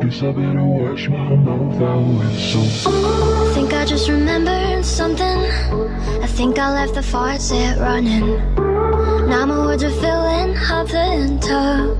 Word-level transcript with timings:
Guess 0.00 0.22
I 0.22 0.30
better 0.30 0.64
wash 0.64 1.08
my 1.08 1.34
mouth 1.34 1.82
out 1.82 2.06
with 2.18 2.38
soap. 2.38 2.92
I 2.92 3.52
think 3.52 3.74
I 3.74 3.84
just 3.84 4.08
remembered 4.08 4.84
something. 4.84 5.40
I 6.22 6.26
think 6.28 6.56
I 6.58 6.72
left 6.72 6.94
the 6.94 7.02
faucet 7.02 7.78
running. 7.78 8.38
Now 9.28 9.44
my 9.46 9.58
words 9.66 9.82
are 9.82 9.90
filling 9.90 10.56
up 10.56 10.86
the 10.86 11.38
tub. 11.42 11.96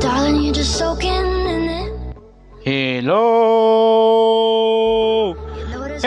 Darling, 0.00 0.42
you're 0.42 0.52
just 0.52 0.76
soaking 0.76 1.10
in 1.54 1.62
it. 1.80 1.92
Hello. 2.62 3.79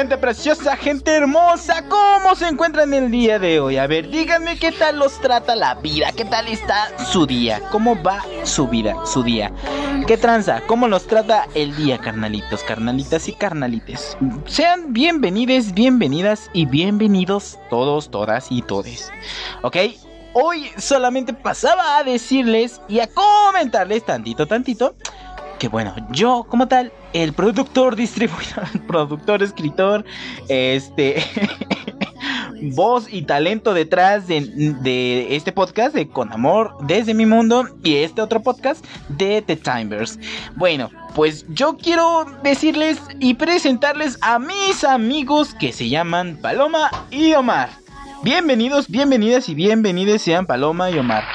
Gente 0.04 0.18
preciosa, 0.18 0.76
gente 0.76 1.12
hermosa, 1.12 1.86
¿cómo 1.88 2.36
se 2.36 2.50
encuentran 2.50 2.94
el 2.94 3.10
día 3.10 3.40
de 3.40 3.62
hoy? 3.62 3.78
A 3.78 3.88
ver, 3.88 4.10
díganme 4.10 4.60
qué 4.60 4.74
tal 4.74 5.00
los 5.00 5.18
trata 5.22 5.56
la 5.56 5.76
vida, 5.76 6.12
qué 6.12 6.26
tal 6.26 6.50
está 6.50 6.92
su 7.06 7.26
día, 7.26 7.62
cómo 7.72 7.96
va 8.04 8.22
su 8.44 8.68
vida, 8.68 8.98
su 9.06 9.24
día. 9.24 9.54
¿Qué 10.06 10.18
tranza? 10.18 10.60
¿Cómo 10.68 10.90
los 10.90 11.08
trata 11.08 11.48
el 11.56 11.74
día, 11.78 12.00
carnalitos, 12.00 12.64
carnalitas 12.64 13.30
y 13.30 13.34
carnalites? 13.34 14.18
Sean 14.46 14.92
bienvenides, 14.92 15.74
bienvenidas 15.74 16.50
y 16.52 16.66
bienvenidos 16.66 17.58
todos, 17.70 18.12
todas 18.12 18.48
y 18.52 18.62
todes. 18.62 19.10
¿Ok? 19.62 19.78
Hoy 20.34 20.70
solamente 20.78 21.32
pasaba 21.32 21.98
a 21.98 22.04
decirles 22.04 22.82
y 22.90 23.00
a 23.00 23.08
comentarles 23.08 24.04
tantito, 24.04 24.48
tantito 24.48 24.98
que 25.64 25.70
bueno, 25.70 25.96
yo 26.12 26.46
como 26.50 26.68
tal, 26.68 26.92
el 27.14 27.34
productor, 27.34 27.96
distribuidor, 27.98 28.68
productor, 28.88 29.44
escritor, 29.44 30.06
este, 30.50 31.24
voz 32.72 33.12
y 33.12 33.24
talento 33.24 33.74
detrás 33.74 34.28
de, 34.28 35.36
este 35.36 35.52
podcast 35.52 35.96
de 35.96 36.08
Con 36.08 36.32
Amor 36.32 36.76
desde 36.82 37.14
mi 37.14 37.26
mundo 37.26 37.68
y 37.84 37.96
este 37.98 38.22
otro 38.22 38.42
podcast 38.42 38.86
de 39.10 39.42
The 39.42 39.56
Timers. 39.56 40.20
Bueno, 40.56 40.90
pues 41.16 41.46
yo 41.50 41.78
quiero 41.78 42.26
decirles 42.44 43.00
y 43.20 43.36
presentarles 43.36 44.18
a 44.22 44.40
mis 44.40 44.84
amigos 44.84 45.54
que 45.56 45.72
se 45.72 45.90
llaman 45.90 46.38
Paloma 46.42 46.90
y 47.12 47.34
Omar. 47.34 47.70
Bienvenidos, 48.24 48.90
bienvenidas 48.90 49.50
y 49.50 49.56
bienvenidos 49.56 50.22
sean 50.22 50.46
Paloma 50.46 50.90
y 50.90 50.98
Omar. 50.98 51.26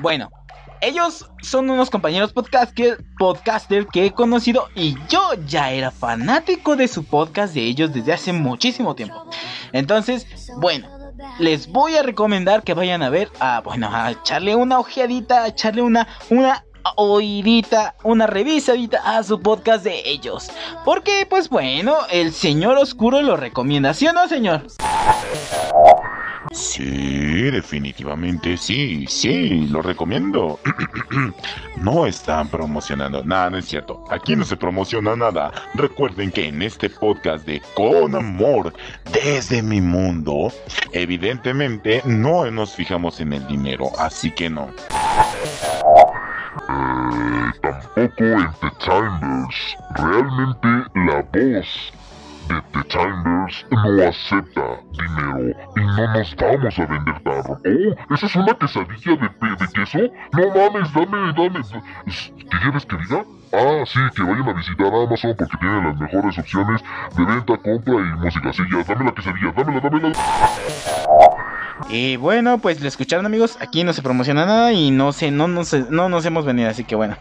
Bueno, 0.00 0.30
ellos 0.84 1.28
son 1.42 1.70
unos 1.70 1.90
compañeros 1.90 2.32
podcast 2.32 2.72
que, 2.74 2.96
podcaster 3.18 3.86
que 3.86 4.06
he 4.06 4.12
conocido 4.12 4.68
y 4.74 4.96
yo 5.08 5.20
ya 5.46 5.70
era 5.70 5.90
fanático 5.90 6.76
de 6.76 6.88
su 6.88 7.04
podcast 7.04 7.54
de 7.54 7.62
ellos 7.62 7.92
desde 7.92 8.12
hace 8.12 8.32
muchísimo 8.32 8.94
tiempo. 8.94 9.26
Entonces, 9.72 10.26
bueno, 10.58 10.88
les 11.38 11.68
voy 11.68 11.96
a 11.96 12.02
recomendar 12.02 12.62
que 12.62 12.74
vayan 12.74 13.02
a 13.02 13.10
ver, 13.10 13.30
a, 13.40 13.60
bueno, 13.60 13.88
a 13.92 14.10
echarle 14.10 14.56
una 14.56 14.78
ojeadita, 14.78 15.44
a 15.44 15.48
echarle 15.48 15.82
una, 15.82 16.06
una 16.30 16.64
una 18.02 18.26
revisadita 18.26 19.16
a 19.16 19.22
su 19.22 19.40
podcast 19.40 19.84
de 19.84 20.02
ellos. 20.04 20.50
Porque, 20.84 21.26
pues 21.28 21.48
bueno, 21.48 21.96
el 22.10 22.32
señor 22.32 22.76
oscuro 22.76 23.22
lo 23.22 23.36
recomienda, 23.36 23.94
¿sí 23.94 24.06
o 24.06 24.12
no, 24.12 24.28
señor? 24.28 24.66
Sí, 26.54 27.50
definitivamente 27.50 28.56
sí, 28.56 29.06
sí, 29.08 29.66
lo 29.66 29.82
recomiendo. 29.82 30.60
no 31.78 32.06
están 32.06 32.46
promocionando 32.46 33.24
nada, 33.24 33.50
no 33.50 33.58
es 33.58 33.64
cierto. 33.64 34.04
Aquí 34.08 34.36
no 34.36 34.44
se 34.44 34.56
promociona 34.56 35.16
nada. 35.16 35.50
Recuerden 35.74 36.30
que 36.30 36.46
en 36.46 36.62
este 36.62 36.88
podcast 36.88 37.44
de 37.44 37.60
Con 37.74 38.14
Amor 38.14 38.72
desde 39.12 39.62
mi 39.62 39.80
mundo, 39.80 40.52
evidentemente 40.92 42.02
no 42.04 42.48
nos 42.52 42.72
fijamos 42.76 43.18
en 43.18 43.32
el 43.32 43.44
dinero, 43.48 43.90
así 43.98 44.30
que 44.30 44.48
no. 44.48 44.68
Tampoco 47.62 48.24
en 48.24 48.48
The 48.60 48.70
Chambers. 48.78 49.76
Realmente 49.96 50.68
la 50.94 51.22
voz 51.32 51.92
de 52.48 52.62
The 52.72 52.88
Chambers 52.88 53.33
no 53.70 54.08
acepta 54.08 54.80
dinero 54.92 55.56
y 55.76 55.80
no 55.80 56.14
nos 56.14 56.36
vamos 56.36 56.78
a 56.78 56.86
vender 56.86 57.20
tarro. 57.22 57.60
Oh, 57.64 58.14
¿esa 58.14 58.26
es 58.26 58.36
una 58.36 58.54
quesadilla 58.54 59.16
de, 59.16 59.56
de 59.56 59.72
queso? 59.72 59.98
No 60.32 60.48
mames, 60.54 60.92
dame, 60.92 61.32
dame. 61.32 61.60
¿Qué 62.04 62.58
quieres 62.60 62.86
que 62.86 62.96
diga? 62.96 63.24
Ah, 63.52 63.84
sí, 63.86 64.00
que 64.16 64.22
vayan 64.22 64.48
a 64.48 64.52
visitar 64.52 64.86
Amazon 64.86 65.34
porque 65.38 65.56
tienen 65.58 65.84
las 65.84 66.00
mejores 66.00 66.38
opciones 66.38 66.82
de 67.16 67.24
venta, 67.24 67.56
compra 67.58 67.94
y 67.94 68.18
música. 68.18 68.52
Sí, 68.52 68.62
ya, 68.72 68.82
dame 68.82 69.04
la 69.04 69.12
quesadilla, 69.12 69.52
dámela, 69.52 69.80
dámela. 69.80 70.12
Y 71.88 72.16
bueno, 72.16 72.58
pues 72.58 72.80
lo 72.80 72.88
escucharon 72.88 73.26
amigos, 73.26 73.56
aquí 73.60 73.84
no 73.84 73.92
se 73.92 74.02
promociona 74.02 74.46
nada 74.46 74.72
y 74.72 74.90
no 74.90 75.12
sé, 75.12 75.30
no, 75.30 75.48
no, 75.48 75.64
sé, 75.64 75.84
no 75.90 76.08
nos 76.08 76.24
hemos 76.24 76.44
venido, 76.44 76.70
así 76.70 76.84
que 76.84 76.94
bueno. 76.94 77.16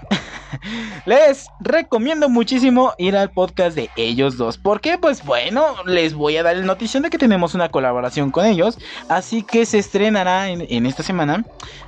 les 1.05 1.47
recomiendo 1.59 2.29
muchísimo 2.29 2.93
ir 2.97 3.17
al 3.17 3.31
podcast 3.31 3.75
de 3.75 3.89
ellos 3.95 4.37
dos, 4.37 4.57
porque 4.57 4.97
pues 4.97 5.25
bueno, 5.25 5.75
les 5.85 6.13
voy 6.13 6.37
a 6.37 6.43
dar 6.43 6.55
la 6.55 6.65
notición 6.65 7.03
de 7.03 7.09
que 7.09 7.17
tenemos 7.17 7.55
una 7.55 7.69
colaboración 7.69 8.31
con 8.31 8.45
ellos, 8.45 8.77
así 9.09 9.43
que 9.43 9.65
se 9.65 9.79
estrenará 9.79 10.49
en, 10.49 10.65
en 10.69 10.85
esta 10.85 11.03
semana. 11.03 11.43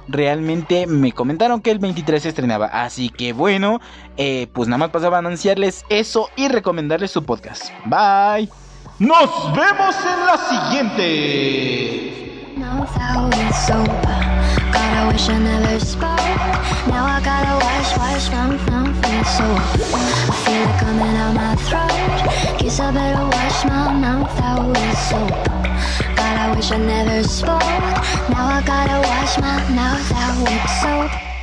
Realmente 0.07 0.85
me 0.87 1.11
comentaron 1.11 1.61
que 1.61 1.71
el 1.71 1.79
23 1.79 2.23
se 2.23 2.29
estrenaba, 2.29 2.65
así 2.67 3.09
que 3.09 3.33
bueno, 3.33 3.79
eh, 4.17 4.47
pues 4.53 4.67
nada 4.67 4.79
más 4.79 4.89
pasaba 4.89 5.17
a 5.17 5.19
anunciarles 5.19 5.85
eso 5.89 6.29
y 6.35 6.47
recomendarles 6.47 7.11
su 7.11 7.23
podcast. 7.23 7.69
Bye. 7.85 8.49
Nos 8.97 9.53
vemos 9.53 9.95
en 9.95 10.25
la 10.25 10.37
siguiente. 10.69 12.24
I 17.15 17.21
gotta 17.21 17.65
wash, 17.65 17.97
wash, 17.97 18.29
mouth, 18.31 18.69
mouth, 18.69 19.05
and 19.05 19.25
soap 19.25 19.59
I 20.27 20.35
feel 20.43 20.63
it 20.63 20.79
comin' 20.79 21.15
out 21.15 21.33
my 21.33 21.55
throat. 21.55 22.59
Case 22.59 22.79
I 22.79 22.91
better 22.91 23.23
wash 23.23 23.65
my 23.65 23.93
mouth 23.93 24.37
fell 24.37 24.67
with 24.67 24.97
soap 24.97 25.29
God 26.15 26.37
I 26.37 26.53
wish 26.55 26.71
I 26.71 26.77
never 26.77 27.23
spoke. 27.23 27.61
Now 28.29 28.47
I 28.47 28.61
gotta 28.65 28.99
wash 29.07 29.37
my 29.39 29.57
mouth 29.73 30.11
out 30.11 30.41
with 30.43 30.69
soap. 30.81 31.34